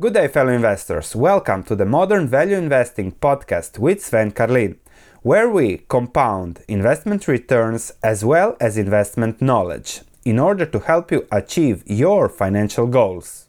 Good 0.00 0.14
day, 0.14 0.28
fellow 0.28 0.52
investors. 0.52 1.16
Welcome 1.16 1.64
to 1.64 1.74
the 1.74 1.84
Modern 1.84 2.28
Value 2.28 2.54
Investing 2.54 3.10
podcast 3.10 3.80
with 3.80 4.00
Sven 4.00 4.30
Carlin, 4.30 4.78
where 5.22 5.50
we 5.50 5.78
compound 5.88 6.60
investment 6.68 7.26
returns 7.26 7.90
as 8.00 8.24
well 8.24 8.56
as 8.60 8.78
investment 8.78 9.42
knowledge 9.42 10.02
in 10.24 10.38
order 10.38 10.64
to 10.66 10.78
help 10.78 11.10
you 11.10 11.26
achieve 11.32 11.82
your 11.84 12.28
financial 12.28 12.86
goals. 12.86 13.48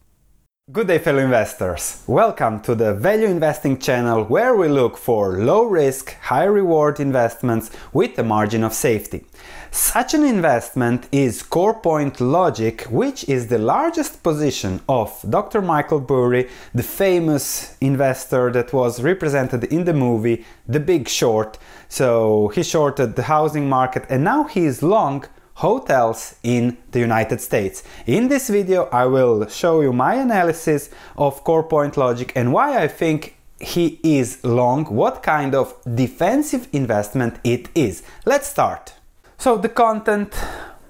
Good 0.71 0.87
day, 0.87 0.97
fellow 0.97 1.19
investors. 1.19 2.03
Welcome 2.07 2.61
to 2.61 2.73
the 2.73 2.95
Value 2.95 3.27
Investing 3.27 3.77
channel 3.77 4.23
where 4.23 4.55
we 4.55 4.69
look 4.69 4.97
for 4.97 5.37
low 5.37 5.65
risk, 5.65 6.15
high 6.19 6.45
reward 6.45 6.99
investments 6.99 7.69
with 7.93 8.17
a 8.17 8.23
margin 8.23 8.63
of 8.63 8.73
safety. 8.73 9.23
Such 9.71 10.15
an 10.15 10.23
investment 10.23 11.07
is 11.11 11.43
CorePoint 11.43 12.19
Lodging, 12.19 12.79
which 12.89 13.29
is 13.29 13.47
the 13.47 13.59
largest 13.59 14.23
position 14.23 14.81
of 14.89 15.23
Dr. 15.29 15.61
Michael 15.61 15.99
Burry, 15.99 16.49
the 16.73 16.81
famous 16.81 17.77
investor 17.79 18.51
that 18.51 18.73
was 18.73 19.03
represented 19.03 19.65
in 19.65 19.85
the 19.85 19.93
movie 19.93 20.43
The 20.67 20.79
Big 20.79 21.07
Short. 21.07 21.59
So 21.87 22.47
he 22.55 22.63
shorted 22.63 23.15
the 23.15 23.23
housing 23.23 23.69
market 23.69 24.05
and 24.09 24.23
now 24.23 24.45
he 24.45 24.65
is 24.65 24.81
long 24.81 25.25
hotels 25.53 26.35
in 26.41 26.77
the 26.89 26.99
United 26.99 27.39
States. 27.39 27.83
In 28.07 28.27
this 28.27 28.49
video, 28.49 28.85
I 28.91 29.05
will 29.05 29.47
show 29.49 29.81
you 29.81 29.93
my 29.93 30.15
analysis 30.15 30.89
of 31.15 31.43
CorePoint 31.43 31.95
Lodging 31.95 32.31
and 32.35 32.53
why 32.53 32.81
I 32.81 32.87
think 32.87 33.35
he 33.59 33.99
is 34.01 34.43
long, 34.43 34.85
what 34.85 35.21
kind 35.21 35.53
of 35.53 35.75
defensive 35.95 36.67
investment 36.71 37.39
it 37.43 37.69
is. 37.75 38.01
Let's 38.25 38.47
start. 38.47 38.93
So 39.39 39.55
the 39.55 39.69
content 39.69 40.35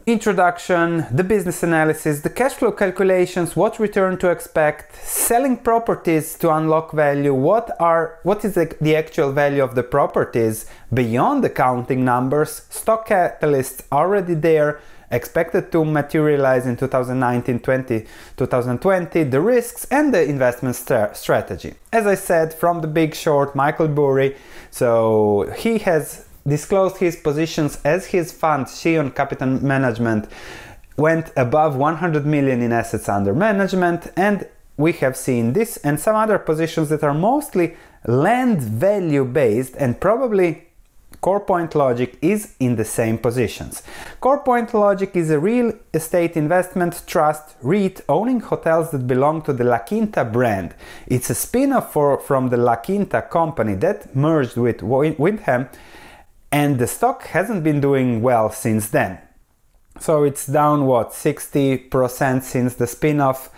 introduction, 0.08 1.06
the 1.12 1.24
business 1.24 1.62
analysis, 1.62 2.22
the 2.22 2.32
cash 2.32 2.54
flow 2.54 2.72
calculations, 2.72 3.56
what 3.56 3.78
return 3.78 4.18
to 4.18 4.32
expect, 4.32 4.96
selling 5.06 5.56
properties 5.56 6.36
to 6.40 6.52
unlock 6.52 6.92
value, 6.92 7.32
what 7.32 7.70
are 7.80 8.18
what 8.24 8.44
is 8.44 8.56
the, 8.56 8.76
the 8.82 8.96
actual 8.96 9.32
value 9.32 9.64
of 9.64 9.76
the 9.76 9.84
properties 9.84 10.66
beyond 10.92 11.44
the 11.44 11.50
counting 11.52 12.04
numbers, 12.04 12.64
stock 12.72 13.08
catalysts 13.08 13.84
already 13.92 14.34
there, 14.34 14.80
expected 15.12 15.72
to 15.72 15.86
materialize 15.86 16.66
in 16.66 16.76
2019 16.76 17.60
20 17.60 18.06
2020 18.36 19.24
the 19.26 19.42
risks 19.42 19.86
and 19.92 20.12
the 20.12 20.24
investment 20.24 20.76
st- 20.76 21.16
strategy. 21.16 21.76
As 21.92 22.08
i 22.08 22.16
said 22.16 22.54
from 22.54 22.82
the 22.82 22.88
big 22.88 23.14
short 23.14 23.56
michael 23.56 23.88
burry 23.88 24.36
so 24.72 25.52
he 25.58 25.80
has 25.80 26.26
disclosed 26.48 26.98
his 26.98 27.16
positions 27.16 27.80
as 27.84 28.08
his 28.08 28.32
fund, 28.32 28.68
Scion 28.70 29.12
Capital 29.12 29.48
Management, 29.48 30.28
went 30.98 31.32
above 31.38 31.76
100 31.76 32.26
million 32.26 32.62
in 32.62 32.72
assets 32.72 33.08
under 33.08 33.34
management, 33.34 34.12
and 34.16 34.48
we 34.78 34.94
have 34.94 35.16
seen 35.16 35.54
this 35.54 35.78
and 35.78 36.00
some 36.00 36.16
other 36.16 36.40
positions 36.40 36.90
that 36.90 37.04
are 37.04 37.14
mostly 37.14 37.76
land 38.06 38.62
value 38.62 39.26
based 39.26 39.76
and 39.78 40.00
probably 40.00 40.70
CorePoint 41.22 41.76
Lodging 41.76 42.16
is 42.22 42.56
in 42.62 42.78
the 42.78 42.86
same 42.86 43.18
positions. 43.18 43.84
CorePoint 44.22 44.74
Lodging 44.74 45.10
is 45.14 45.30
a 45.30 45.40
real 45.40 45.74
estate 45.94 46.38
investment 46.38 47.04
trust 47.08 47.58
REIT 47.62 48.02
owning 48.08 48.40
hotels 48.40 48.92
that 48.92 49.06
belong 49.06 49.42
to 49.42 49.52
the 49.52 49.66
La 49.66 49.80
Quinta 49.80 50.24
brand. 50.24 50.74
It's 51.08 51.30
a 51.30 51.36
spin-off 51.36 51.92
for, 51.92 52.18
from 52.20 52.50
the 52.50 52.58
La 52.58 52.78
Quinta 52.78 53.22
company 53.24 53.76
that 53.76 54.16
merged 54.16 54.56
with 54.56 54.82
Wyndham 54.82 55.68
and 56.52 56.80
the 56.80 56.88
stock 56.88 57.24
hasn't 57.28 57.64
been 57.64 57.80
doing 57.80 58.22
well 58.22 58.50
since 58.50 58.90
then. 58.90 59.20
So 60.00 60.24
it's 60.24 60.48
down 60.48 60.86
what 60.86 61.12
60% 61.12 62.42
since 62.44 62.76
the 62.76 62.88
spin-off. 62.88 63.50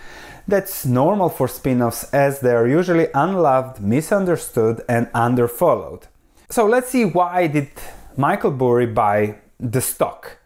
That's 0.48 0.86
normal 0.86 1.30
for 1.30 1.48
spin-offs 1.48 2.12
as 2.14 2.40
they 2.40 2.52
are 2.52 2.68
usually 2.68 3.08
unloved, 3.14 3.82
misunderstood 3.82 4.82
and 4.90 5.08
underfollowed. 5.14 6.04
So 6.50 6.66
let's 6.66 6.90
see 6.90 7.06
why 7.06 7.48
did 7.48 7.70
Michael 8.18 8.52
Burry 8.52 8.88
buy 8.88 9.38
the 9.60 9.82
stock? 9.82 10.38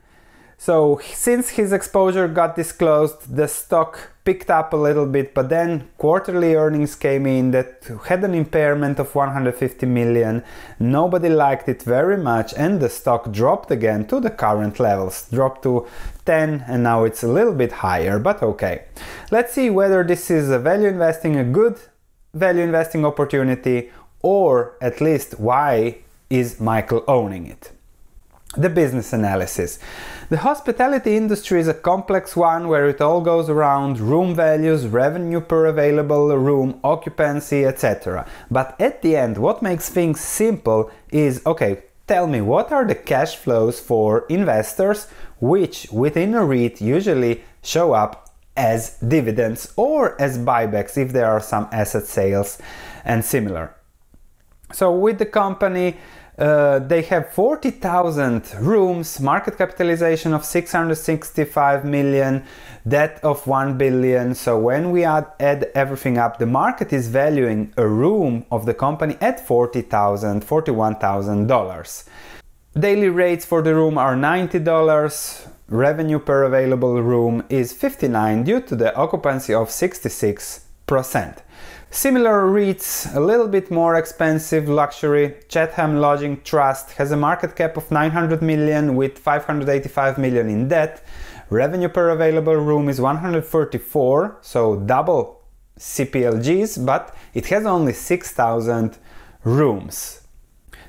So 0.58 1.02
since 1.04 1.50
his 1.50 1.74
exposure 1.74 2.28
got 2.28 2.56
disclosed, 2.56 3.36
the 3.36 3.48
stock 3.48 4.12
picked 4.24 4.50
up 4.50 4.74
a 4.74 4.78
little 4.78 5.06
bit, 5.06 5.34
but 5.34 5.50
then 5.50 5.88
quarterly 5.98 6.56
earnings 6.56 6.96
came 6.96 7.28
in 7.28 7.52
that 7.52 7.84
had 8.06 8.24
an 8.24 8.34
impairment 8.34 8.98
of 8.98 9.14
150 9.14 9.86
million. 9.86 10.44
Nobody 10.80 11.30
liked 11.30 11.70
it 11.70 11.84
very 11.84 12.18
much, 12.18 12.54
and 12.56 12.80
the 12.80 12.90
stock 12.90 13.32
dropped 13.32 13.70
again 13.70 14.08
to 14.08 14.20
the 14.20 14.32
current 14.32 14.80
levels, 14.80 15.30
dropped 15.30 15.62
to 15.64 15.86
10, 16.26 16.66
and 16.68 16.82
now 16.82 17.04
it's 17.04 17.22
a 17.22 17.28
little 17.28 17.54
bit 17.54 17.72
higher, 17.72 18.18
but 18.18 18.42
okay. 18.42 18.86
Let's 19.30 19.54
see 19.54 19.70
whether 19.70 20.04
this 20.04 20.32
is 20.32 20.50
a 20.50 20.58
value 20.58 20.88
investing, 20.88 21.36
a 21.36 21.44
good 21.44 21.80
value 22.34 22.64
investing 22.64 23.06
opportunity, 23.06 23.92
or 24.22 24.76
at 24.82 25.02
least 25.02 25.40
why 25.40 25.98
is 26.32 26.60
Michael 26.60 27.04
owning 27.08 27.46
it 27.46 27.75
the 28.58 28.70
business 28.70 29.14
analysis. 29.14 29.80
The 30.30 30.38
hospitality 30.38 31.16
industry 31.16 31.60
is 31.60 31.68
a 31.68 31.74
complex 31.74 32.36
one 32.36 32.68
where 32.68 32.88
it 32.90 33.02
all 33.02 33.22
goes 33.22 33.50
around 33.50 34.00
room 34.00 34.34
values, 34.34 34.88
revenue 34.88 35.42
per 35.42 35.66
available 35.68 36.36
room, 36.36 36.80
occupancy, 36.84 37.66
etc. 37.66 38.26
But 38.50 38.80
at 38.80 39.02
the 39.02 39.16
end, 39.16 39.38
what 39.38 39.62
makes 39.62 39.90
things 39.90 40.22
simple 40.22 40.92
is 41.12 41.42
okay, 41.46 41.84
tell 42.08 42.28
me 42.28 42.42
what 42.42 42.72
are 42.72 42.86
the 42.86 42.96
cash 42.96 43.36
flows 43.36 43.80
for 43.80 44.26
investors, 44.30 45.08
which 45.40 45.88
within 45.92 46.34
a 46.34 46.44
REIT 46.44 46.82
usually 46.82 47.44
show 47.62 47.94
up 47.94 48.30
as 48.58 48.98
dividends 49.00 49.74
or 49.76 50.20
as 50.22 50.38
buybacks 50.38 50.98
if 50.98 51.12
there 51.12 51.28
are 51.28 51.42
some 51.42 51.68
asset 51.72 52.06
sales 52.06 52.58
and 53.04 53.24
similar. 53.24 53.76
So, 54.72 54.92
with 54.92 55.20
the 55.20 55.26
company, 55.26 55.98
uh, 56.38 56.79
they 56.79 57.01
have 57.03 57.31
40,000 57.31 58.56
rooms, 58.59 59.19
market 59.22 59.57
capitalization 59.57 60.34
of 60.34 60.44
665 60.44 61.85
million, 61.85 62.44
debt 62.88 63.19
of 63.23 63.47
1 63.47 63.78
billion. 63.78 64.35
So 64.35 64.59
when 64.59 64.91
we 64.91 65.06
add, 65.06 65.28
add 65.40 65.72
everything 65.73 66.18
up, 66.18 66.38
the 66.38 66.46
market 66.46 66.91
is 66.91 67.07
valuing 67.07 67.73
a 67.78 67.88
room 67.88 68.46
of 68.51 68.66
the 68.66 68.73
company 68.73 69.18
at 69.22 69.46
40,000, 69.46 70.44
41,000 70.44 71.47
dollars. 71.47 72.06
Daily 72.78 73.07
rates 73.07 73.46
for 73.46 73.62
the 73.62 73.73
room 73.73 73.97
are 73.97 74.16
$90. 74.16 75.47
Revenue 75.69 76.19
per 76.19 76.44
available 76.44 77.02
room 77.02 77.44
is 77.47 77.72
59 77.72 78.44
due 78.44 78.59
to 78.59 78.75
the 78.75 78.94
occupancy 78.96 79.53
of 79.53 79.69
66%. 79.69 80.65
Similar 81.90 82.47
REITs, 82.47 83.16
a 83.16 83.19
little 83.19 83.47
bit 83.47 83.72
more 83.72 83.96
expensive 83.96 84.68
luxury, 84.68 85.35
Chatham 85.47 86.01
Lodging 86.01 86.41
Trust 86.41 86.91
has 86.94 87.12
a 87.12 87.18
market 87.18 87.56
cap 87.56 87.78
of 87.78 87.90
900 87.90 88.41
million 88.41 88.96
with 88.96 89.18
585 89.18 90.18
million 90.18 90.50
in 90.50 90.68
debt. 90.68 91.03
Revenue 91.50 91.90
per 91.90 92.09
available 92.09 92.56
room 92.56 92.90
is 92.90 93.00
134, 93.00 94.38
so 94.41 94.75
double 94.75 95.41
CPLG's, 95.79 96.78
but 96.78 97.16
it 97.34 97.47
has 97.47 97.66
only 97.66 97.94
6,000 97.94 98.97
rooms. 99.44 100.25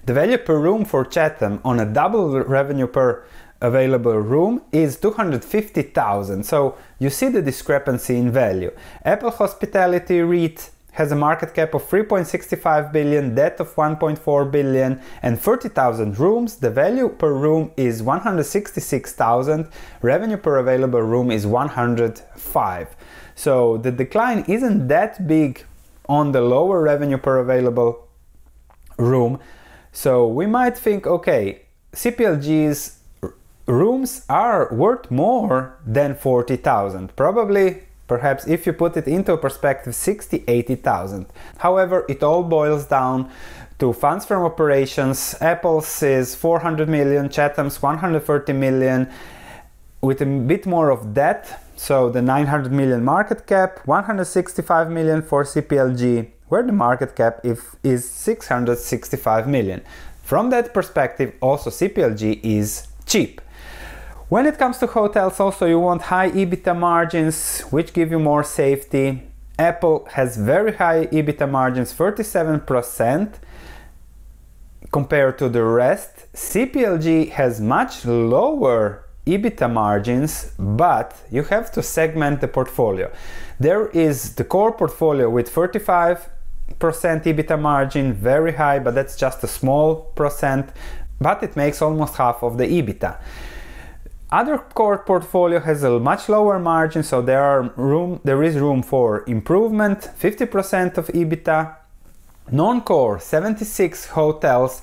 The 0.07 0.15
value 0.15 0.39
per 0.39 0.57
room 0.57 0.85
for 0.85 1.05
Chatham 1.05 1.61
on 1.65 1.81
a 1.81 1.85
double 1.85 2.41
revenue 2.41 2.87
per 2.87 3.25
available 3.61 4.17
room 4.17 4.63
is 4.71 4.97
250,000. 4.99 6.45
So 6.45 6.77
you 7.01 7.11
see 7.11 7.29
the 7.29 7.43
discrepancy 7.43 8.17
in 8.17 8.31
value. 8.31 8.71
Apple 9.05 9.33
Hospitality 9.33 10.21
REIT 10.21 10.71
has 10.93 11.11
a 11.11 11.17
market 11.17 11.55
cap 11.55 11.75
of 11.75 11.83
3.65 11.83 12.93
billion, 12.93 13.35
debt 13.35 13.59
of 13.59 13.75
1.4 13.75 14.51
billion, 14.51 15.01
and 15.23 15.41
30,000 15.41 16.19
rooms. 16.21 16.55
The 16.57 16.71
value 16.71 17.09
per 17.09 17.35
room 17.35 17.73
is 17.77 18.01
166,000. 18.01 19.69
Revenue 20.03 20.37
per 20.37 20.59
available 20.59 21.03
room 21.03 21.33
is 21.33 21.49
105. 21.49 22.97
So 23.35 23.77
the 23.77 23.91
decline 23.91 24.45
isn't 24.47 24.87
that 24.87 25.27
big 25.27 25.65
on 26.09 26.31
the 26.31 26.43
lower 26.43 26.81
revenue 26.81 27.19
per 27.19 27.39
available 27.39 28.07
room. 28.99 29.41
So 29.97 30.27
we 30.27 30.45
might 30.45 30.77
think, 30.77 31.07
okay, 31.07 31.63
CPLG's 31.95 32.99
rooms 33.65 34.27
are 34.29 34.69
worth 34.71 35.11
more 35.11 35.79
than 35.87 36.15
40,000. 36.15 37.17
Probably 37.17 37.87
Perhaps 38.07 38.47
if 38.47 38.67
you 38.67 38.73
put 38.73 38.97
it 38.97 39.09
into 39.09 39.37
perspective, 39.37 39.95
60, 39.95 40.45
80,000. 40.47 41.27
However, 41.59 42.05
it 42.09 42.23
all 42.23 42.45
boils 42.45 42.87
down 42.87 43.31
to 43.81 43.93
funds 43.93 44.25
from 44.25 44.45
operations. 44.45 45.35
Apple's 45.41 46.03
is 46.03 46.35
400 46.35 46.89
million, 46.89 47.29
Chatham's 47.29 47.83
130 47.83 48.53
million, 48.53 49.11
with 50.01 50.21
a 50.23 50.27
bit 50.27 50.67
more 50.67 50.91
of 50.91 51.15
debt. 51.15 51.63
So 51.75 52.09
the 52.09 52.23
900 52.23 52.71
million 52.71 53.05
market 53.05 53.45
cap, 53.47 53.81
165 53.87 54.89
million 54.89 55.21
for 55.21 55.43
CPLG, 55.43 56.29
where 56.49 56.63
the 56.63 56.73
market 56.73 57.17
cap 57.17 57.41
is 57.83 58.11
665 58.11 59.49
million. 59.49 59.83
From 60.23 60.51
that 60.51 60.75
perspective, 60.75 61.35
also 61.41 61.71
CPLG 61.71 62.41
is 62.43 62.89
cheap. 63.05 63.41
When 64.29 64.47
it 64.47 64.59
comes 64.59 64.79
to 64.79 64.87
hotels, 64.89 65.39
also 65.39 65.67
you 65.67 65.79
want 65.79 66.03
high 66.03 66.31
EBITDA 66.31 66.77
margins, 66.77 67.61
which 67.71 67.93
give 67.93 68.11
you 68.11 68.19
more 68.19 68.43
safety. 68.43 69.23
Apple 69.59 70.07
has 70.13 70.37
very 70.37 70.75
high 70.75 71.07
EBITDA 71.07 71.49
margins, 71.49 71.95
37% 71.95 73.35
compared 74.91 75.39
to 75.39 75.49
the 75.49 75.63
rest. 75.63 76.27
CPLG 76.35 77.31
has 77.31 77.61
much 77.61 78.05
lower 78.05 79.05
EBITDA 79.27 79.73
margins, 79.73 80.53
but 80.59 81.17
you 81.31 81.43
have 81.45 81.71
to 81.73 81.83
segment 81.83 82.41
the 82.41 82.49
portfolio. 82.49 83.11
There 83.59 83.89
is 83.89 84.35
the 84.35 84.45
core 84.45 84.73
portfolio 84.73 85.31
with 85.31 85.49
35% 85.53 86.31
EBITDA 86.79 87.61
margin, 87.61 88.13
very 88.13 88.53
high, 88.53 88.79
but 88.79 88.95
that's 88.95 89.17
just 89.17 89.43
a 89.45 89.47
small 89.47 90.13
percent, 90.15 90.71
but 91.21 91.43
it 91.43 91.57
makes 91.57 91.81
almost 91.81 92.17
half 92.17 92.43
of 92.43 92.59
the 92.59 92.67
EBITDA. 92.67 93.19
Other 94.31 94.59
core 94.59 94.99
portfolio 94.99 95.61
has 95.61 95.85
a 95.85 96.01
much 96.01 96.29
lower 96.29 96.59
margin, 96.59 97.03
so 97.05 97.23
there 97.23 97.43
are 97.43 97.63
room 97.77 98.21
there 98.25 98.43
is 98.43 98.57
room 98.57 98.83
for 98.83 99.25
improvement, 99.29 100.11
50% 100.19 100.99
of 100.99 101.07
EBITDA. 101.09 101.77
Non-core 102.51 103.19
76 103.19 104.07
hotels 104.07 104.83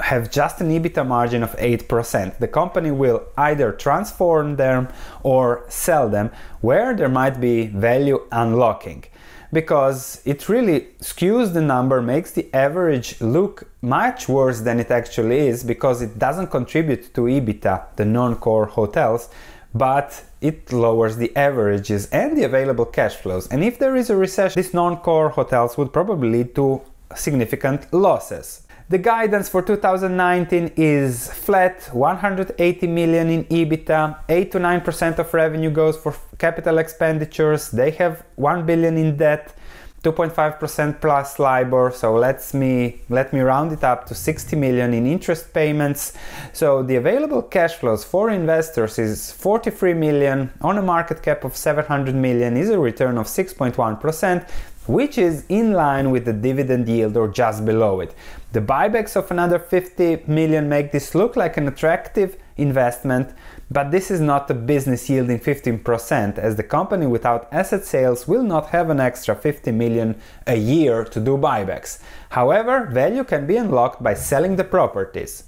have 0.00 0.30
just 0.30 0.60
an 0.60 0.70
EBITDA 0.70 1.06
margin 1.06 1.42
of 1.42 1.56
8%. 1.56 2.38
The 2.38 2.48
company 2.48 2.90
will 2.90 3.22
either 3.36 3.72
transform 3.72 4.56
them 4.56 4.88
or 5.22 5.64
sell 5.68 6.08
them 6.08 6.30
where 6.60 6.94
there 6.94 7.08
might 7.08 7.40
be 7.40 7.66
value 7.66 8.26
unlocking 8.32 9.04
because 9.52 10.22
it 10.24 10.48
really 10.48 10.88
skews 11.00 11.52
the 11.52 11.60
number, 11.60 12.00
makes 12.00 12.32
the 12.32 12.52
average 12.54 13.20
look 13.20 13.68
much 13.82 14.28
worse 14.28 14.60
than 14.60 14.78
it 14.78 14.90
actually 14.90 15.48
is 15.48 15.64
because 15.64 16.02
it 16.02 16.18
doesn't 16.18 16.48
contribute 16.48 17.12
to 17.14 17.22
EBITDA, 17.22 17.96
the 17.96 18.04
non 18.04 18.36
core 18.36 18.66
hotels, 18.66 19.28
but 19.74 20.22
it 20.40 20.72
lowers 20.72 21.16
the 21.16 21.34
averages 21.36 22.08
and 22.10 22.36
the 22.36 22.44
available 22.44 22.86
cash 22.86 23.16
flows. 23.16 23.48
And 23.48 23.62
if 23.62 23.78
there 23.78 23.96
is 23.96 24.10
a 24.10 24.16
recession, 24.16 24.60
these 24.60 24.74
non 24.74 24.98
core 24.98 25.30
hotels 25.30 25.76
would 25.76 25.92
probably 25.92 26.30
lead 26.30 26.54
to 26.54 26.80
significant 27.14 27.92
losses. 27.92 28.66
The 28.90 28.98
guidance 28.98 29.48
for 29.48 29.62
2019 29.62 30.72
is 30.74 31.32
flat 31.32 31.88
180 31.92 32.86
million 32.88 33.30
in 33.30 33.44
EBITDA, 33.44 34.18
8 34.28 34.50
to 34.50 34.58
9% 34.58 35.18
of 35.20 35.32
revenue 35.32 35.70
goes 35.70 35.96
for 35.96 36.12
capital 36.38 36.78
expenditures. 36.78 37.70
They 37.70 37.92
have 37.92 38.24
1 38.34 38.66
billion 38.66 38.96
in 38.96 39.16
debt, 39.16 39.54
2.5% 40.02 41.00
plus 41.00 41.38
LIBOR. 41.38 41.92
So 41.92 42.16
let's 42.16 42.52
me 42.52 43.02
let 43.08 43.32
me 43.32 43.38
round 43.38 43.70
it 43.70 43.84
up 43.84 44.06
to 44.06 44.14
60 44.16 44.56
million 44.56 44.92
in 44.92 45.06
interest 45.06 45.54
payments. 45.54 46.12
So 46.52 46.82
the 46.82 46.96
available 46.96 47.42
cash 47.42 47.74
flows 47.74 48.02
for 48.02 48.28
investors 48.28 48.98
is 48.98 49.30
43 49.30 49.94
million 49.94 50.50
on 50.62 50.78
a 50.78 50.82
market 50.82 51.22
cap 51.22 51.44
of 51.44 51.56
700 51.56 52.16
million 52.16 52.56
is 52.56 52.70
a 52.70 52.78
return 52.80 53.18
of 53.18 53.26
6.1% 53.26 54.48
which 54.90 55.16
is 55.16 55.44
in 55.48 55.72
line 55.72 56.10
with 56.10 56.24
the 56.24 56.32
dividend 56.32 56.88
yield 56.88 57.16
or 57.16 57.28
just 57.28 57.64
below 57.64 58.00
it. 58.00 58.12
The 58.52 58.60
buybacks 58.60 59.14
of 59.14 59.30
another 59.30 59.60
50 59.60 60.24
million 60.26 60.68
make 60.68 60.90
this 60.90 61.14
look 61.14 61.36
like 61.36 61.56
an 61.56 61.68
attractive 61.68 62.36
investment, 62.56 63.32
but 63.70 63.92
this 63.92 64.10
is 64.10 64.20
not 64.20 64.50
a 64.50 64.54
business 64.54 65.08
yielding 65.08 65.38
15% 65.38 66.38
as 66.38 66.56
the 66.56 66.64
company 66.64 67.06
without 67.06 67.48
asset 67.52 67.84
sales 67.84 68.26
will 68.26 68.42
not 68.42 68.70
have 68.70 68.90
an 68.90 68.98
extra 68.98 69.36
50 69.36 69.70
million 69.70 70.20
a 70.48 70.56
year 70.56 71.04
to 71.04 71.20
do 71.20 71.38
buybacks. 71.38 72.00
However, 72.30 72.86
value 72.86 73.22
can 73.22 73.46
be 73.46 73.56
unlocked 73.56 74.02
by 74.02 74.14
selling 74.14 74.56
the 74.56 74.64
properties. 74.64 75.44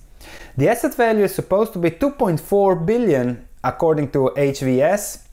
The 0.57 0.69
asset 0.69 0.95
value 0.95 1.25
is 1.25 1.35
supposed 1.35 1.73
to 1.73 1.81
be 1.81 1.91
2.4 1.91 2.87
billion 2.87 3.49
according 3.65 4.13
to 4.13 4.31
HVS 4.37 5.27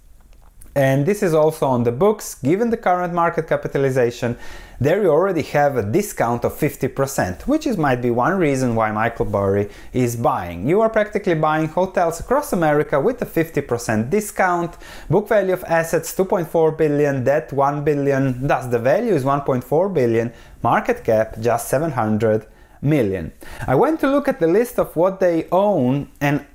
and 0.75 1.05
this 1.05 1.23
is 1.23 1.33
also 1.33 1.65
on 1.65 1.83
the 1.83 1.91
books. 1.91 2.35
Given 2.35 2.69
the 2.69 2.77
current 2.77 3.13
market 3.13 3.47
capitalization, 3.47 4.37
there 4.79 5.01
you 5.01 5.09
already 5.09 5.41
have 5.41 5.75
a 5.75 5.83
discount 5.83 6.45
of 6.45 6.53
50%, 6.53 7.47
which 7.47 7.67
is 7.67 7.77
might 7.77 8.01
be 8.01 8.11
one 8.11 8.37
reason 8.37 8.75
why 8.75 8.91
Michael 8.91 9.25
Burry 9.25 9.69
is 9.91 10.15
buying. 10.15 10.67
You 10.67 10.79
are 10.81 10.89
practically 10.89 11.35
buying 11.35 11.67
hotels 11.67 12.19
across 12.19 12.53
America 12.53 12.99
with 12.99 13.21
a 13.21 13.25
50% 13.25 14.09
discount. 14.09 14.77
Book 15.09 15.27
value 15.27 15.53
of 15.53 15.63
assets 15.65 16.15
2.4 16.15 16.77
billion, 16.77 17.23
debt 17.23 17.51
1 17.51 17.83
billion, 17.83 18.47
thus 18.47 18.67
the 18.67 18.79
value 18.79 19.13
is 19.13 19.23
1.4 19.23 19.93
billion, 19.93 20.31
market 20.63 21.03
cap 21.03 21.39
just 21.41 21.67
700 21.67 22.45
million. 22.81 23.31
I 23.67 23.75
went 23.75 23.99
to 24.01 24.09
look 24.09 24.27
at 24.27 24.39
the 24.39 24.47
list 24.47 24.79
of 24.79 24.95
what 24.95 25.19
they 25.19 25.47
own 25.51 26.09
and 26.21 26.45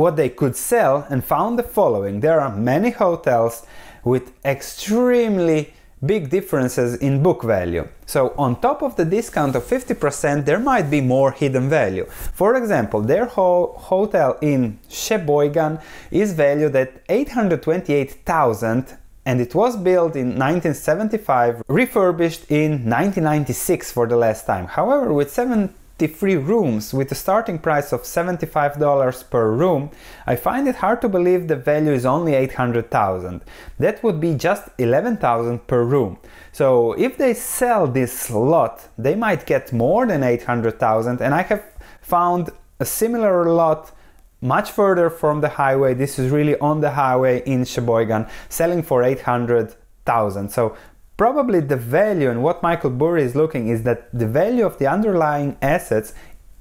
what 0.00 0.16
they 0.16 0.30
could 0.30 0.56
sell 0.56 1.06
and 1.10 1.22
found 1.22 1.58
the 1.58 1.62
following 1.62 2.20
there 2.20 2.40
are 2.40 2.54
many 2.72 2.90
hotels 2.90 3.54
with 4.02 4.32
extremely 4.44 5.74
big 6.04 6.30
differences 6.30 6.94
in 6.96 7.22
book 7.22 7.42
value. 7.42 7.86
So, 8.06 8.32
on 8.38 8.60
top 8.60 8.82
of 8.82 8.96
the 8.96 9.04
discount 9.04 9.54
of 9.54 9.64
50%, 9.64 10.46
there 10.46 10.58
might 10.58 10.90
be 10.90 11.02
more 11.02 11.32
hidden 11.32 11.68
value. 11.68 12.06
For 12.32 12.56
example, 12.56 13.02
their 13.02 13.26
ho- 13.26 13.74
hotel 13.76 14.38
in 14.40 14.78
Sheboygan 14.88 15.78
is 16.10 16.32
valued 16.32 16.74
at 16.76 17.02
828,000 17.08 18.96
and 19.26 19.40
it 19.40 19.54
was 19.54 19.76
built 19.76 20.16
in 20.16 20.28
1975, 20.28 21.62
refurbished 21.68 22.50
in 22.50 22.70
1996 22.88 23.92
for 23.92 24.06
the 24.06 24.16
last 24.16 24.46
time. 24.46 24.66
However, 24.66 25.12
with 25.12 25.30
7 25.30 25.74
53 26.00 26.36
rooms 26.36 26.94
with 26.94 27.12
a 27.12 27.14
starting 27.14 27.58
price 27.58 27.92
of 27.92 28.04
$75 28.04 29.28
per 29.28 29.50
room, 29.52 29.90
I 30.26 30.34
find 30.34 30.66
it 30.66 30.76
hard 30.76 31.02
to 31.02 31.10
believe 31.10 31.46
the 31.46 31.56
value 31.56 31.92
is 31.92 32.06
only 32.06 32.34
800,000. 32.34 33.42
That 33.78 34.02
would 34.02 34.18
be 34.18 34.34
just 34.34 34.70
11,000 34.78 35.66
per 35.66 35.84
room. 35.84 36.16
So 36.52 36.94
if 36.94 37.18
they 37.18 37.34
sell 37.34 37.86
this 37.86 38.30
lot, 38.30 38.88
they 38.96 39.14
might 39.14 39.44
get 39.44 39.74
more 39.74 40.06
than 40.06 40.22
800,000 40.22 41.20
and 41.20 41.34
I 41.34 41.42
have 41.42 41.64
found 42.00 42.48
a 42.78 42.86
similar 42.86 43.44
lot 43.52 43.92
much 44.40 44.70
further 44.70 45.10
from 45.10 45.42
the 45.42 45.50
highway. 45.50 45.92
This 45.92 46.18
is 46.18 46.30
really 46.30 46.58
on 46.60 46.80
the 46.80 46.92
highway 46.92 47.42
in 47.44 47.66
Sheboygan, 47.66 48.26
selling 48.48 48.82
for 48.82 49.02
800,000. 49.02 50.48
So 50.48 50.76
probably 51.20 51.60
the 51.60 51.76
value 51.76 52.30
and 52.30 52.42
what 52.42 52.62
Michael 52.62 52.88
Burry 52.88 53.22
is 53.22 53.34
looking 53.36 53.68
is 53.68 53.82
that 53.82 54.08
the 54.10 54.26
value 54.26 54.64
of 54.64 54.78
the 54.78 54.86
underlying 54.86 55.54
assets 55.60 56.14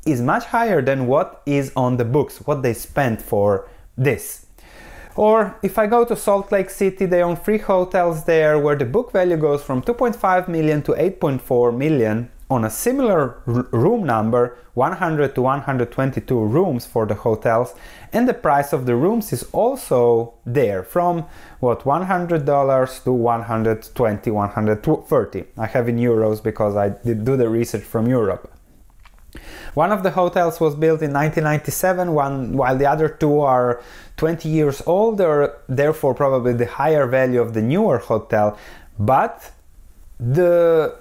is 0.06 0.20
much 0.20 0.44
higher 0.44 0.82
than 0.82 1.08
what 1.08 1.42
is 1.46 1.72
on 1.78 1.96
the 1.96 2.04
books, 2.04 2.40
what 2.40 2.62
they 2.62 2.74
spent 2.74 3.22
for 3.22 3.70
this. 3.98 4.48
Or 5.16 5.58
if 5.64 5.78
I 5.78 5.88
go 5.88 6.04
to 6.04 6.14
Salt 6.14 6.52
Lake 6.52 6.70
City, 6.70 7.06
they 7.06 7.24
own 7.24 7.38
three 7.38 7.60
hotels 7.60 8.26
there 8.26 8.60
where 8.60 8.76
the 8.76 8.84
book 8.84 9.14
value 9.14 9.38
goes 9.38 9.64
from 9.64 9.82
2.5 9.82 10.50
million 10.50 10.82
to 10.82 10.92
8.4 10.92 11.78
million 11.78 12.30
on 12.50 12.66
a 12.66 12.70
similar 12.70 13.42
room 13.46 14.04
number 14.04 14.58
100 14.74 15.36
to 15.36 15.42
122 15.42 16.40
rooms 16.40 16.86
for 16.86 17.06
the 17.06 17.14
hotels 17.14 17.76
and 18.12 18.28
the 18.28 18.34
price 18.34 18.74
of 18.74 18.86
the 18.86 18.96
rooms 18.96 19.32
is 19.32 19.44
also 19.52 20.34
there 20.46 20.82
from 20.84 21.26
what 21.60 21.82
$100 21.82 23.04
to 23.04 23.12
120 23.12 24.32
130 24.32 25.46
i 25.58 25.66
have 25.68 25.88
in 25.88 25.98
euros 25.98 26.42
because 26.44 26.76
i 26.76 26.90
did 26.90 27.24
do 27.24 27.38
the 27.38 27.48
research 27.50 27.84
from 27.84 28.08
europe. 28.08 28.52
One 29.76 29.92
of 29.92 30.02
the 30.02 30.10
hotels 30.10 30.60
was 30.60 30.74
built 30.74 31.04
in 31.04 31.14
1997 31.14 32.14
one, 32.14 32.58
while 32.58 32.76
the 32.76 32.88
other 32.88 33.08
two 33.08 33.42
are 33.42 33.82
20 34.18 34.50
years 34.50 34.82
older 34.88 35.56
therefore 35.68 36.16
probably 36.16 36.54
the 36.54 36.66
higher 36.66 37.06
value 37.06 37.40
of 37.40 37.54
the 37.54 37.62
newer 37.62 38.00
hotel 38.00 38.58
but 38.98 39.52
the 40.20 40.96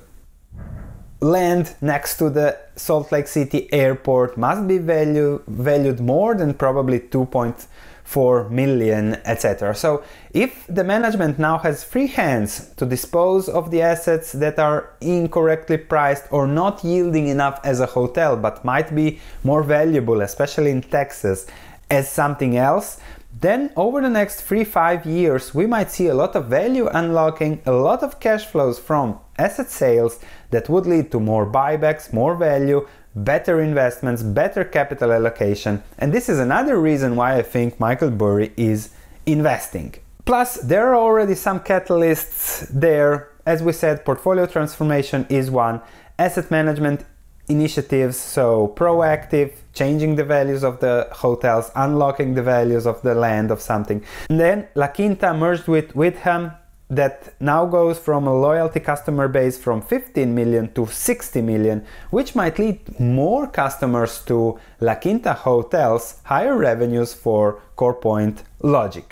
land 1.20 1.74
next 1.80 2.16
to 2.18 2.30
the 2.30 2.58
Salt 2.76 3.10
Lake 3.10 3.26
City 3.26 3.72
airport 3.72 4.36
must 4.36 4.68
be 4.68 4.78
value, 4.78 5.42
valued 5.48 6.00
more 6.00 6.34
than 6.34 6.54
probably 6.54 7.00
2.4 7.00 8.50
million, 8.50 9.14
etc. 9.24 9.74
So, 9.74 10.04
if 10.32 10.64
the 10.68 10.84
management 10.84 11.38
now 11.38 11.58
has 11.58 11.82
free 11.82 12.06
hands 12.06 12.70
to 12.76 12.86
dispose 12.86 13.48
of 13.48 13.70
the 13.70 13.82
assets 13.82 14.32
that 14.32 14.58
are 14.58 14.90
incorrectly 15.00 15.78
priced 15.78 16.24
or 16.30 16.46
not 16.46 16.84
yielding 16.84 17.26
enough 17.28 17.60
as 17.64 17.80
a 17.80 17.86
hotel 17.86 18.36
but 18.36 18.64
might 18.64 18.94
be 18.94 19.20
more 19.42 19.64
valuable, 19.64 20.20
especially 20.20 20.70
in 20.70 20.82
Texas, 20.82 21.46
as 21.90 22.08
something 22.08 22.56
else, 22.56 23.00
then 23.40 23.70
over 23.76 24.00
the 24.00 24.08
next 24.08 24.46
3-5 24.48 25.04
years 25.04 25.54
we 25.54 25.66
might 25.66 25.90
see 25.90 26.06
a 26.08 26.14
lot 26.14 26.34
of 26.34 26.46
value 26.46 26.88
unlocking, 26.88 27.62
a 27.66 27.72
lot 27.72 28.02
of 28.02 28.18
cash 28.18 28.44
flows 28.44 28.78
from 28.78 29.18
asset 29.38 29.70
sales 29.70 30.18
that 30.50 30.68
would 30.68 30.86
lead 30.86 31.10
to 31.12 31.20
more 31.20 31.46
buybacks, 31.46 32.12
more 32.12 32.34
value, 32.34 32.86
better 33.14 33.60
investments, 33.60 34.22
better 34.22 34.64
capital 34.64 35.12
allocation. 35.12 35.82
And 35.98 36.12
this 36.12 36.28
is 36.28 36.38
another 36.38 36.80
reason 36.80 37.16
why 37.16 37.36
I 37.36 37.42
think 37.42 37.78
Michael 37.78 38.10
Burry 38.10 38.52
is 38.56 38.90
investing. 39.26 39.94
Plus, 40.24 40.56
there 40.56 40.88
are 40.88 40.96
already 40.96 41.34
some 41.34 41.60
catalysts 41.60 42.68
there. 42.68 43.30
As 43.46 43.62
we 43.62 43.72
said, 43.72 44.04
portfolio 44.04 44.46
transformation 44.46 45.26
is 45.28 45.50
one, 45.50 45.80
asset 46.18 46.50
management 46.50 47.04
initiatives, 47.48 48.16
so 48.16 48.72
proactive, 48.76 49.52
changing 49.72 50.16
the 50.16 50.24
values 50.24 50.62
of 50.62 50.80
the 50.80 51.08
hotels, 51.12 51.70
unlocking 51.74 52.34
the 52.34 52.42
values 52.42 52.86
of 52.86 53.00
the 53.02 53.14
land 53.14 53.50
of 53.50 53.60
something. 53.60 54.04
And 54.28 54.40
then 54.40 54.68
La 54.74 54.88
Quinta 54.88 55.34
merged 55.34 55.68
with 55.68 55.94
Wyndham 55.94 56.52
that 56.90 57.34
now 57.40 57.66
goes 57.66 57.98
from 57.98 58.26
a 58.26 58.34
loyalty 58.34 58.80
customer 58.80 59.28
base 59.28 59.58
from 59.58 59.82
15 59.82 60.34
million 60.34 60.72
to 60.72 60.86
60 60.86 61.42
million, 61.42 61.84
which 62.10 62.34
might 62.34 62.58
lead 62.58 62.98
more 62.98 63.46
customers 63.46 64.22
to 64.24 64.58
La 64.80 64.94
Quinta 64.94 65.34
hotels, 65.34 66.20
higher 66.24 66.56
revenues 66.56 67.12
for 67.12 67.60
CorePoint 67.76 68.42
Lodging. 68.62 69.10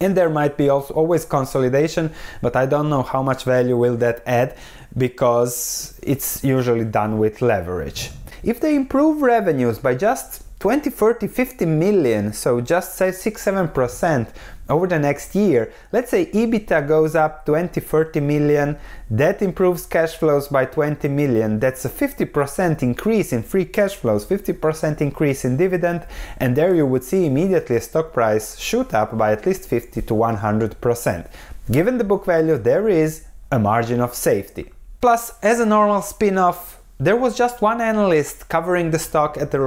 And 0.00 0.16
there 0.16 0.30
might 0.30 0.56
be 0.56 0.70
always 0.70 1.24
consolidation, 1.24 2.12
but 2.40 2.56
I 2.56 2.66
don't 2.66 2.88
know 2.88 3.02
how 3.02 3.22
much 3.22 3.44
value 3.44 3.76
will 3.76 3.96
that 3.98 4.22
add 4.26 4.56
because 4.96 5.98
it's 6.02 6.42
usually 6.42 6.84
done 6.84 7.18
with 7.18 7.42
leverage. 7.42 8.10
If 8.42 8.60
they 8.60 8.74
improve 8.74 9.20
revenues 9.20 9.78
by 9.78 9.94
just 9.94 10.42
20, 10.60 10.90
30, 10.90 11.26
50 11.26 11.64
million, 11.64 12.34
so 12.34 12.60
just 12.60 12.94
say 12.94 13.10
6 13.10 13.42
7% 13.42 14.28
over 14.68 14.86
the 14.86 14.98
next 14.98 15.34
year. 15.34 15.72
Let's 15.90 16.10
say 16.10 16.26
EBITDA 16.26 16.86
goes 16.86 17.14
up 17.14 17.46
20, 17.46 17.80
30 17.80 18.20
million, 18.20 18.78
that 19.10 19.40
improves 19.40 19.86
cash 19.86 20.16
flows 20.16 20.48
by 20.48 20.66
20 20.66 21.08
million. 21.08 21.60
That's 21.60 21.86
a 21.86 21.88
50% 21.88 22.82
increase 22.82 23.32
in 23.32 23.42
free 23.42 23.64
cash 23.64 23.96
flows, 23.96 24.26
50% 24.26 25.00
increase 25.00 25.46
in 25.46 25.56
dividend, 25.56 26.06
and 26.36 26.54
there 26.54 26.74
you 26.74 26.84
would 26.84 27.04
see 27.04 27.24
immediately 27.24 27.76
a 27.76 27.80
stock 27.80 28.12
price 28.12 28.58
shoot 28.58 28.92
up 28.92 29.16
by 29.16 29.32
at 29.32 29.46
least 29.46 29.66
50 29.66 30.02
to 30.02 30.12
100%. 30.12 31.30
Given 31.70 31.96
the 31.96 32.04
book 32.04 32.26
value, 32.26 32.58
there 32.58 32.86
is 32.86 33.24
a 33.50 33.58
margin 33.58 34.02
of 34.02 34.14
safety. 34.14 34.70
Plus, 35.00 35.32
as 35.42 35.58
a 35.58 35.64
normal 35.64 36.02
spin 36.02 36.36
off, 36.36 36.79
there 37.00 37.16
was 37.16 37.34
just 37.34 37.62
one 37.62 37.80
analyst 37.80 38.50
covering 38.50 38.90
the 38.90 38.98
stock 38.98 39.38
at 39.38 39.50
the 39.50 39.58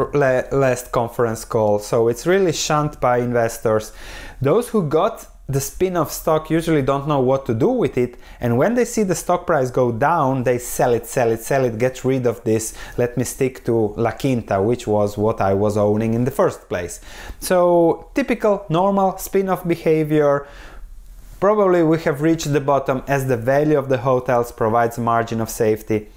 last 0.51 0.91
conference 0.91 1.43
call, 1.43 1.79
so 1.79 2.07
it's 2.07 2.27
really 2.27 2.53
shunned 2.53 2.99
by 2.99 3.17
investors. 3.17 3.91
Those 4.39 4.69
who 4.69 4.87
got 4.87 5.25
the 5.49 5.59
spin 5.59 5.97
off 5.97 6.11
stock 6.11 6.51
usually 6.51 6.83
don't 6.83 7.07
know 7.07 7.19
what 7.19 7.47
to 7.47 7.55
do 7.55 7.69
with 7.69 7.97
it, 7.97 8.19
and 8.39 8.59
when 8.59 8.75
they 8.75 8.85
see 8.85 9.01
the 9.01 9.15
stock 9.15 9.47
price 9.47 9.71
go 9.71 9.91
down, 9.91 10.43
they 10.43 10.59
sell 10.59 10.93
it, 10.93 11.07
sell 11.07 11.31
it, 11.31 11.41
sell 11.41 11.65
it, 11.65 11.79
get 11.79 12.05
rid 12.05 12.27
of 12.27 12.43
this. 12.43 12.75
Let 12.97 13.17
me 13.17 13.23
stick 13.23 13.65
to 13.65 13.95
La 13.97 14.11
Quinta, 14.11 14.61
which 14.61 14.85
was 14.85 15.17
what 15.17 15.41
I 15.41 15.55
was 15.55 15.75
owning 15.75 16.13
in 16.13 16.25
the 16.25 16.31
first 16.31 16.69
place. 16.69 17.01
So, 17.39 18.09
typical, 18.13 18.63
normal 18.69 19.17
spin 19.17 19.49
off 19.49 19.67
behavior. 19.67 20.47
Probably 21.39 21.83
we 21.83 21.99
have 22.03 22.21
reached 22.21 22.53
the 22.53 22.61
bottom 22.61 23.03
as 23.07 23.27
the 23.27 23.35
value 23.35 23.77
of 23.77 23.89
the 23.89 23.97
hotels 23.97 24.51
provides 24.51 24.97
margin 24.99 25.41
of 25.41 25.49
safety. 25.49 26.07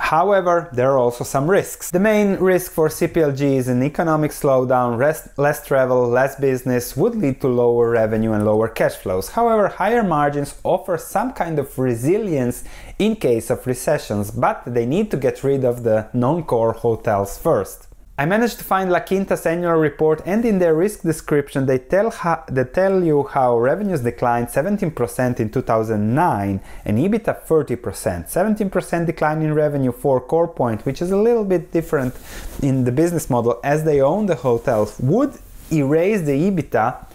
However, 0.00 0.68
there 0.72 0.90
are 0.92 0.98
also 0.98 1.24
some 1.24 1.48
risks. 1.48 1.90
The 1.90 2.00
main 2.00 2.36
risk 2.36 2.72
for 2.72 2.88
CPLG 2.88 3.42
is 3.58 3.68
an 3.68 3.82
economic 3.82 4.32
slowdown, 4.32 4.96
rest, 4.96 5.38
less 5.38 5.64
travel, 5.64 6.08
less 6.08 6.34
business 6.34 6.96
would 6.96 7.14
lead 7.14 7.40
to 7.42 7.48
lower 7.48 7.90
revenue 7.90 8.32
and 8.32 8.44
lower 8.44 8.66
cash 8.66 8.96
flows. 8.96 9.28
However, 9.28 9.68
higher 9.68 10.02
margins 10.02 10.58
offer 10.64 10.96
some 10.96 11.32
kind 11.32 11.58
of 11.58 11.78
resilience 11.78 12.64
in 12.98 13.14
case 13.14 13.50
of 13.50 13.66
recessions, 13.66 14.30
but 14.30 14.62
they 14.66 14.86
need 14.86 15.10
to 15.10 15.16
get 15.16 15.44
rid 15.44 15.64
of 15.64 15.84
the 15.84 16.08
non 16.12 16.44
core 16.44 16.72
hotels 16.72 17.38
first. 17.38 17.89
I 18.20 18.26
managed 18.26 18.58
to 18.58 18.64
find 18.64 18.92
La 18.92 19.00
Quinta's 19.00 19.46
annual 19.46 19.76
report, 19.76 20.20
and 20.26 20.44
in 20.44 20.58
their 20.58 20.74
risk 20.74 21.00
description, 21.00 21.64
they 21.64 21.78
tell, 21.78 22.12
they 22.50 22.64
tell 22.64 23.02
you 23.02 23.22
how 23.22 23.58
revenues 23.58 24.02
declined 24.02 24.48
17% 24.48 25.40
in 25.40 25.48
2009 25.48 26.60
and 26.84 26.98
EBITDA 26.98 27.46
30%. 27.46 28.28
17% 28.28 29.06
decline 29.06 29.40
in 29.40 29.54
revenue 29.54 29.90
for 29.90 30.20
CorePoint, 30.20 30.84
which 30.84 31.00
is 31.00 31.10
a 31.10 31.16
little 31.16 31.46
bit 31.46 31.72
different 31.72 32.14
in 32.62 32.84
the 32.84 32.92
business 32.92 33.30
model 33.30 33.58
as 33.64 33.84
they 33.84 34.02
own 34.02 34.26
the 34.26 34.34
hotels, 34.34 35.00
would 35.00 35.32
erase 35.72 36.20
the 36.20 36.50
EBITDA 36.50 37.06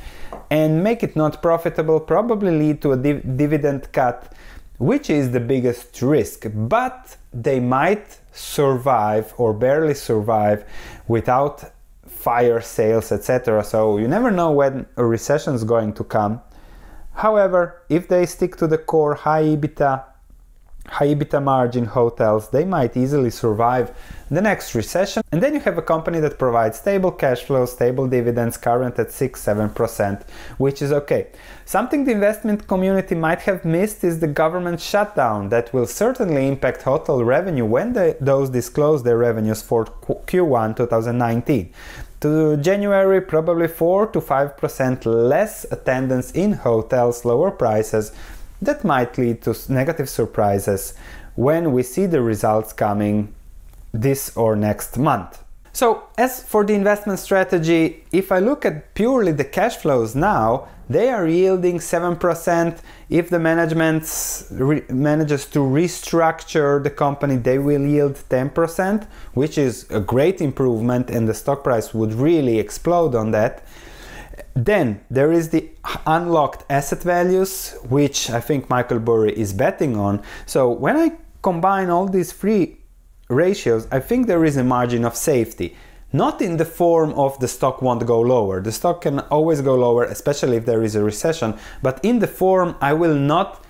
and 0.49 0.83
make 0.83 1.03
it 1.03 1.15
not 1.15 1.39
profitable, 1.39 1.99
probably 1.99 2.57
lead 2.57 2.81
to 2.81 2.93
a 2.93 2.97
div- 2.97 3.37
dividend 3.37 3.91
cut, 3.91 4.33
which 4.79 5.11
is 5.11 5.29
the 5.29 5.39
biggest 5.39 6.01
risk. 6.01 6.47
But 6.51 7.15
they 7.35 7.59
might 7.59 8.19
survive 8.31 9.33
or 9.37 9.53
barely 9.53 9.93
survive 9.93 10.65
without 11.07 11.71
fire 12.07 12.61
sales, 12.61 13.11
etc. 13.11 13.63
So 13.63 13.97
you 13.97 14.07
never 14.07 14.31
know 14.31 14.51
when 14.51 14.85
a 14.95 15.05
recession 15.05 15.53
is 15.53 15.63
going 15.63 15.93
to 15.93 16.03
come. 16.03 16.41
However, 17.13 17.83
if 17.89 18.07
they 18.07 18.25
stick 18.25 18.55
to 18.57 18.67
the 18.67 18.77
core 18.77 19.15
high 19.15 19.43
EBITDA 19.43 20.03
high 20.87 21.15
margin 21.39 21.85
hotels, 21.85 22.49
they 22.49 22.65
might 22.65 22.95
easily 22.95 23.29
survive 23.29 23.91
the 24.31 24.41
next 24.41 24.73
recession. 24.73 25.21
And 25.31 25.41
then 25.41 25.53
you 25.53 25.59
have 25.61 25.77
a 25.77 25.81
company 25.81 26.19
that 26.19 26.39
provides 26.39 26.79
stable 26.79 27.11
cash 27.11 27.43
flow, 27.43 27.65
stable 27.65 28.07
dividends, 28.07 28.57
current 28.57 28.97
at 28.97 29.11
6 29.11 29.43
7%, 29.43 30.23
which 30.57 30.81
is 30.81 30.91
okay. 30.91 31.27
Something 31.65 32.05
the 32.05 32.11
investment 32.11 32.67
community 32.67 33.15
might 33.15 33.41
have 33.41 33.65
missed 33.65 34.03
is 34.03 34.19
the 34.19 34.27
government 34.27 34.79
shutdown 34.79 35.49
that 35.49 35.73
will 35.73 35.87
certainly 35.87 36.47
impact 36.47 36.83
hotel 36.83 37.23
revenue 37.23 37.65
when 37.65 37.93
those 38.19 38.49
disclose 38.49 39.03
their 39.03 39.17
revenues 39.17 39.61
for 39.61 39.85
Q1 39.85 40.77
2019 40.77 41.73
to 42.21 42.57
January, 42.57 43.21
probably 43.21 43.67
4 43.67 44.07
to 44.07 44.19
5% 44.19 45.05
less 45.05 45.63
attendance 45.69 46.31
in 46.31 46.53
hotels, 46.53 47.23
lower 47.23 47.51
prices, 47.51 48.11
that 48.65 48.83
might 48.83 49.17
lead 49.17 49.41
to 49.43 49.55
negative 49.69 50.09
surprises 50.09 50.93
when 51.35 51.71
we 51.71 51.83
see 51.83 52.05
the 52.05 52.21
results 52.21 52.73
coming 52.73 53.33
this 53.93 54.35
or 54.35 54.55
next 54.55 54.97
month. 54.97 55.43
So, 55.73 56.03
as 56.17 56.41
for 56.41 56.63
the 56.63 56.73
investment 56.73 57.19
strategy, 57.19 58.05
if 58.13 58.31
I 58.31 58.39
look 58.39 58.65
at 58.65 58.93
purely 58.93 59.33
the 59.33 59.43
cash 59.43 59.75
flows 59.75 60.15
now, 60.15 60.69
they 60.89 61.09
are 61.09 61.27
yielding 61.27 61.79
7%. 61.79 62.79
If 63.09 63.29
the 63.29 63.39
management 63.39 64.03
re- 64.51 64.83
manages 64.89 65.45
to 65.47 65.59
restructure 65.59 66.81
the 66.81 66.91
company, 66.91 67.35
they 67.35 67.57
will 67.57 67.81
yield 67.81 68.15
10%, 68.29 69.05
which 69.33 69.57
is 69.57 69.85
a 69.89 69.99
great 69.99 70.39
improvement, 70.39 71.09
and 71.09 71.27
the 71.27 71.33
stock 71.33 71.63
price 71.63 71.93
would 71.93 72.13
really 72.13 72.57
explode 72.59 73.13
on 73.15 73.31
that. 73.31 73.63
Then 74.53 75.01
there 75.09 75.31
is 75.31 75.49
the 75.49 75.69
unlocked 76.05 76.63
asset 76.69 77.03
values, 77.03 77.75
which 77.89 78.29
I 78.29 78.39
think 78.39 78.69
Michael 78.69 78.99
Burry 78.99 79.37
is 79.37 79.53
betting 79.53 79.97
on. 79.97 80.21
So 80.45 80.69
when 80.69 80.97
I 80.97 81.11
combine 81.41 81.89
all 81.89 82.07
these 82.07 82.33
three 82.33 82.77
ratios, 83.29 83.87
I 83.91 83.99
think 83.99 84.27
there 84.27 84.45
is 84.45 84.57
a 84.57 84.63
margin 84.63 85.05
of 85.05 85.15
safety. 85.15 85.75
Not 86.13 86.41
in 86.41 86.57
the 86.57 86.65
form 86.65 87.11
of 87.13 87.37
the 87.39 87.47
stock 87.47 87.81
won't 87.81 88.05
go 88.05 88.21
lower. 88.21 88.61
The 88.61 88.71
stock 88.71 89.01
can 89.01 89.19
always 89.19 89.61
go 89.61 89.75
lower, 89.75 90.03
especially 90.05 90.55
if 90.55 90.65
there 90.65 90.83
is 90.83 90.95
a 90.95 91.03
recession, 91.03 91.57
but 91.81 91.99
in 92.03 92.19
the 92.19 92.27
form 92.27 92.75
I 92.79 92.93
will 92.93 93.15
not 93.15 93.64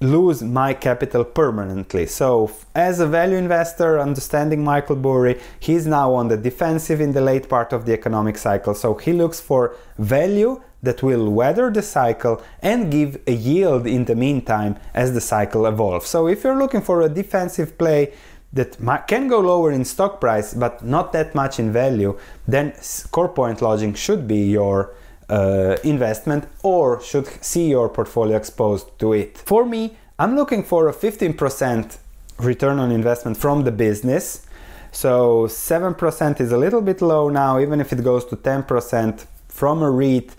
lose 0.00 0.42
my 0.42 0.72
capital 0.72 1.24
permanently. 1.24 2.06
So, 2.06 2.50
as 2.74 3.00
a 3.00 3.06
value 3.06 3.36
investor, 3.36 4.00
understanding 4.00 4.64
Michael 4.64 4.96
Burry, 4.96 5.38
he's 5.58 5.86
now 5.86 6.14
on 6.14 6.28
the 6.28 6.38
defensive 6.38 7.00
in 7.00 7.12
the 7.12 7.20
late 7.20 7.48
part 7.48 7.72
of 7.72 7.84
the 7.84 7.92
economic 7.92 8.38
cycle. 8.38 8.74
So, 8.74 8.94
he 8.94 9.12
looks 9.12 9.40
for 9.40 9.76
value 9.98 10.62
that 10.82 11.02
will 11.02 11.30
weather 11.30 11.70
the 11.70 11.82
cycle 11.82 12.42
and 12.62 12.90
give 12.90 13.20
a 13.26 13.32
yield 13.32 13.86
in 13.86 14.06
the 14.06 14.16
meantime 14.16 14.76
as 14.94 15.12
the 15.12 15.20
cycle 15.20 15.66
evolves. 15.66 16.06
So, 16.06 16.26
if 16.28 16.44
you're 16.44 16.58
looking 16.58 16.80
for 16.80 17.02
a 17.02 17.08
defensive 17.08 17.76
play, 17.76 18.14
that 18.52 18.78
can 19.06 19.28
go 19.28 19.38
lower 19.38 19.70
in 19.70 19.84
stock 19.84 20.20
price 20.20 20.54
but 20.54 20.84
not 20.84 21.12
that 21.12 21.34
much 21.34 21.60
in 21.60 21.72
value, 21.72 22.18
then 22.48 22.72
core 23.12 23.28
point 23.28 23.62
Lodging 23.62 23.94
should 23.94 24.26
be 24.26 24.38
your 24.38 24.92
uh, 25.30 25.76
investment 25.84 26.48
or 26.62 27.00
should 27.00 27.26
see 27.42 27.70
your 27.70 27.88
portfolio 27.88 28.36
exposed 28.36 28.86
to 28.98 29.12
it. 29.12 29.38
For 29.38 29.64
me, 29.64 29.96
I'm 30.18 30.36
looking 30.36 30.62
for 30.64 30.88
a 30.88 30.92
15% 30.92 31.98
return 32.38 32.78
on 32.78 32.90
investment 32.90 33.36
from 33.36 33.64
the 33.64 33.72
business. 33.72 34.46
So 34.92 35.46
7% 35.46 36.40
is 36.40 36.52
a 36.52 36.58
little 36.58 36.82
bit 36.82 37.00
low 37.00 37.28
now, 37.28 37.60
even 37.60 37.80
if 37.80 37.92
it 37.92 38.02
goes 38.02 38.24
to 38.26 38.36
10% 38.36 39.26
from 39.48 39.82
a 39.82 39.90
REIT. 39.90 40.34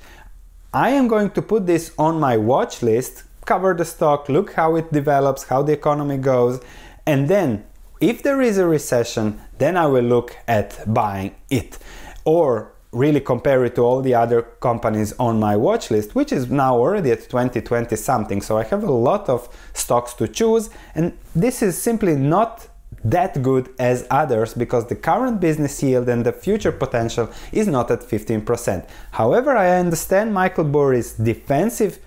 I 0.74 0.90
am 0.90 1.08
going 1.08 1.32
to 1.32 1.42
put 1.42 1.68
this 1.68 1.94
on 1.98 2.20
my 2.20 2.38
watch 2.38 2.82
list, 2.82 3.24
cover 3.46 3.74
the 3.74 3.86
stock, 3.86 4.30
look 4.30 4.54
how 4.54 4.76
it 4.76 4.92
develops, 4.92 5.44
how 5.44 5.64
the 5.64 5.74
economy 5.74 6.18
goes, 6.18 6.62
and 7.06 7.28
then 7.28 7.64
if 8.00 8.24
there 8.24 8.42
is 8.42 8.58
a 8.58 8.66
recession, 8.66 9.40
then 9.58 9.78
I 9.78 9.86
will 9.86 10.04
look 10.04 10.36
at 10.48 10.82
buying 10.92 11.36
it. 11.50 11.78
Or 12.26 12.71
really 12.92 13.22
compare 13.22 13.64
it 13.64 13.76
to 13.76 13.82
all 13.82 14.02
the 14.02 14.14
other 14.14 14.42
companies 14.42 15.14
on 15.18 15.40
my 15.40 15.56
watch 15.56 15.90
list, 15.92 16.14
which 16.14 16.32
is 16.32 16.50
now 16.52 16.76
already 16.76 17.12
at 17.12 17.22
2020 17.30 17.96
something. 17.96 18.42
So 18.42 18.58
I 18.58 18.64
have 18.66 18.84
a 18.84 18.92
lot 18.92 19.30
of 19.30 19.48
stocks 19.74 20.14
to 20.16 20.28
choose, 20.28 20.70
and 20.94 21.18
this 21.34 21.62
is 21.62 21.82
simply 21.82 22.16
not 22.16 22.68
that 23.04 23.42
good 23.42 23.70
as 23.80 24.06
others 24.12 24.54
because 24.54 24.88
the 24.88 24.96
current 24.96 25.40
business 25.40 25.82
yield 25.82 26.08
and 26.10 26.26
the 26.26 26.34
future 26.34 26.72
potential 26.72 27.30
is 27.52 27.68
not 27.68 27.90
at 27.90 28.02
15%. 28.02 28.88
However, 29.12 29.56
I 29.56 29.80
understand 29.80 30.34
Michael 30.34 30.66
Burry's 30.66 31.14
defensive 31.14 32.00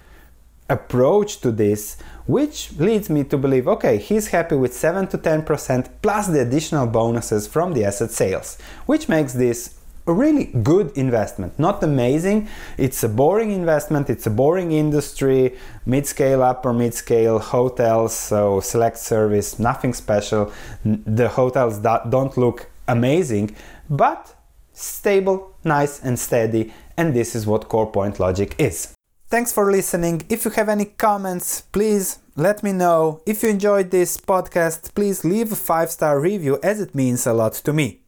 approach 0.69 1.41
to 1.41 1.51
this, 1.51 1.97
which 2.27 2.73
leads 2.79 3.11
me 3.11 3.25
to 3.25 3.37
believe 3.37 3.67
okay, 3.67 3.99
he's 3.99 4.29
happy 4.29 4.57
with 4.57 4.73
7 4.75 5.07
to 5.09 5.19
10% 5.19 5.89
plus 6.01 6.29
the 6.29 6.41
additional 6.41 6.87
bonuses 6.87 7.47
from 7.47 7.73
the 7.73 7.85
asset 7.85 8.11
sales, 8.11 8.59
which 8.87 9.09
makes 9.09 9.33
this 9.33 9.75
a 10.07 10.13
really 10.13 10.45
good 10.45 10.97
investment, 10.97 11.59
not 11.59 11.83
amazing. 11.83 12.49
It's 12.77 13.03
a 13.03 13.09
boring 13.09 13.53
investment, 13.53 14.11
it's 14.11 14.27
a 14.27 14.31
boring 14.31 14.73
industry, 14.73 15.57
mid 15.87 16.07
scale, 16.07 16.43
upper 16.43 16.73
mid 16.73 16.95
scale 16.95 17.39
hotels, 17.39 18.15
so 18.15 18.61
select 18.61 18.99
service, 18.99 19.59
nothing 19.59 19.95
special. 19.95 20.53
The 20.85 21.29
hotels 21.29 21.79
don't 21.79 22.37
look 22.37 22.71
amazing, 22.87 23.57
but 23.89 24.35
stable, 24.73 25.57
nice, 25.65 26.03
and 26.03 26.19
steady, 26.19 26.73
and 26.97 27.15
this 27.15 27.35
is 27.35 27.47
what 27.47 27.69
Core 27.69 27.91
Point 27.91 28.21
Lodging 28.21 28.53
is. 28.59 28.95
Thanks 29.29 29.53
for 29.53 29.73
listening. 29.73 30.23
If 30.29 30.45
you 30.45 30.51
have 30.53 30.69
any 30.69 30.85
comments, 30.85 31.63
please 31.63 32.19
let 32.37 32.63
me 32.63 32.73
know. 32.73 33.21
If 33.27 33.43
you 33.43 33.49
enjoyed 33.49 33.91
this 33.91 34.17
podcast, 34.17 34.95
please 34.95 35.25
leave 35.25 35.51
a 35.51 35.57
five 35.57 35.91
star 35.91 36.21
review 36.21 36.59
as 36.63 36.81
it 36.81 36.95
means 36.95 37.27
a 37.27 37.33
lot 37.33 37.55
to 37.55 37.73
me. 37.73 38.03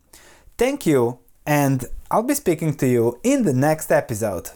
Thank 0.58 0.86
you, 0.86 1.20
and 1.46 1.84
I'll 2.10 2.22
be 2.22 2.34
speaking 2.34 2.74
to 2.74 2.86
you 2.86 3.20
in 3.22 3.44
the 3.44 3.52
next 3.52 3.90
episode. 3.90 4.50